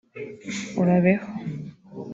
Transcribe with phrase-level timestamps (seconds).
[0.81, 1.27] "Urabeho